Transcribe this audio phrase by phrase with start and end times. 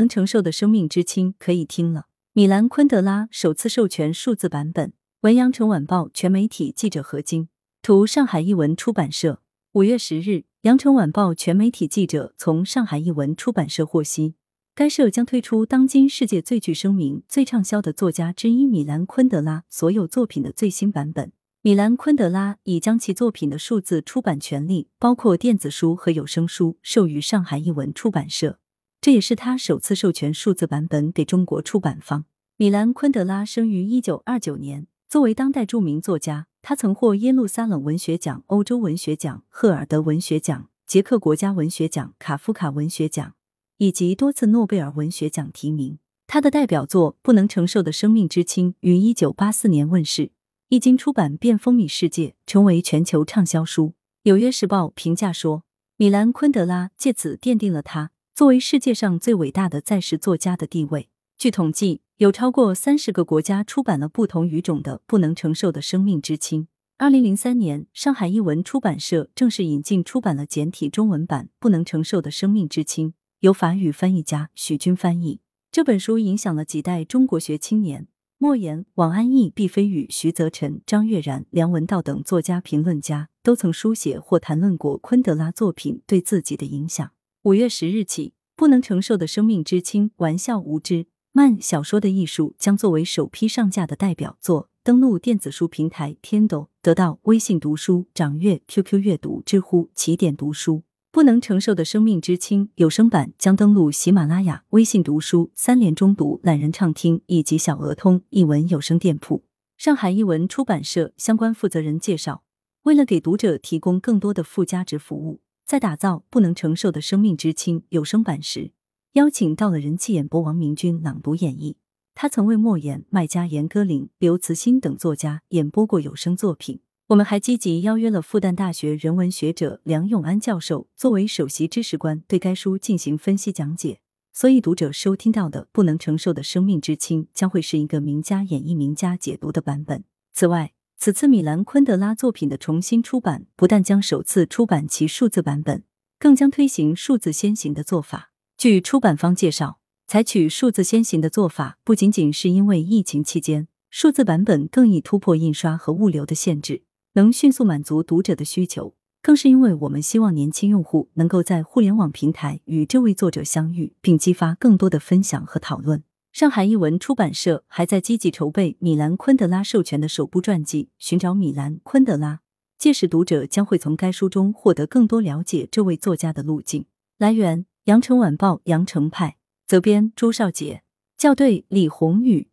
[0.00, 2.06] 能承受的生命之轻可以听了。
[2.32, 4.94] 米兰昆德拉首次授权数字版本。
[5.20, 7.48] 文阳城晚报全媒体记者何晶，
[7.82, 9.42] 图上海译文出版社。
[9.72, 14.36] 五月十日，羊城晚报全媒体记者从上海译文出版社获悉，
[14.74, 21.30] 该社将推出当今世界最具声名、最畅销的作家之一米兰昆德拉所有作品的最新版本。
[21.60, 28.58] 米兰昆德拉已将其作品的数字出版权利，包括电子书和有声书，授予上海译文出版社。
[29.00, 32.26] 这也是他首次授权数字版本给中国出版方。
[32.58, 34.86] 米兰昆德拉生于一九二九年。
[35.08, 43.34] 作为当代著名作家，他曾获耶路撒冷文学奖、欧洲文学奖、赫尔德文学奖、捷克国家文学奖、卡夫卡文学奖
[43.78, 45.98] 以及多次诺贝尔文学奖提名。
[46.26, 50.30] 他的代表作《不能承受的生命之轻》于一九八四年问世，
[50.68, 53.86] 一经出版便风靡世界，成为全球畅销书。
[54.24, 55.64] 《纽约时报》评价说，
[55.96, 61.10] 米兰昆德拉借此奠定了他作为世界上最伟大的在世作家的地位。
[61.36, 62.00] 据统计。
[62.16, 66.62] 有超过三十个国家出版了不同语种的《不能承受的生命之轻》。
[66.96, 75.40] 二零零三年，上海译文出版社正式引进出版了简体中文版《不能承受的生命之轻》，由法语翻译家许军翻译。
[75.70, 87.10] 这本书影响了几代中国学青年，莫言、王安忆、毕飞宇、徐则臣、张悦然、梁文道等作家评论家都曾书写或谈论过昆德拉作品对自己的影响。
[87.44, 88.28] 五月十日起，
[88.60, 91.06] 《不能承受的生命之轻》，玩笑无知。
[91.32, 100.82] 慢小说的艺术将作为首批上架的代表作，登录电子书平台 Kindle，得到微信读书、掌阅、QQ 阅读、知乎、起点读书。
[101.10, 109.42] 不能承受的生命之轻有声版将登录喜马拉雅、微信读书、三联中读、懒人畅听以及小鹅通译文有声店铺。
[109.78, 112.42] 上海译文出版社相关负责人介绍，
[112.82, 115.40] 为了给读者提供更多的附加值服务，
[115.70, 118.72] 在打造《不能承受的生命之轻》有声版时。
[119.12, 121.76] 邀请到了人气演播王明君朗读演绎，
[122.12, 126.80] 他曾为莫言、麦家、严歌苓、刘慈欣等作家演播过有声作品。
[127.06, 134.00] 我们还积极邀约了复旦大学人文学者梁永安教授作为首席知识官，对该书进行分析讲解。
[134.32, 140.02] 所以，读者收听到的《不能承受的生命之轻》将会是一个名家演绎、名家解读的版本。
[140.32, 145.82] 此外，此次米兰昆德拉作品的重新出版，不但将首次出版其数字版本，
[146.18, 148.32] 更将推行数字先行的做法。
[148.58, 156.82] 据出版方介绍，采取数字先行的做法，不仅仅是因为疫情期间数字版本更易突破印刷和物流的限制，
[157.14, 166.04] 能迅速满足读者的需求，更是因为我们希望年轻用户能够在互联网平台与这位作者相遇，并激发更多的分享和讨论。
[166.32, 172.34] 上海译文出版社还在积极筹备米兰昆德拉授权的首部传记《寻找米兰昆德拉》，
[172.78, 176.86] 届时读者将会从该书中获得更多了解这位作家的路径。
[177.18, 177.66] 来源。
[177.84, 179.36] 羊城晚报羊城派
[179.66, 180.82] 责编朱少杰
[181.16, 182.50] 校对李红宇。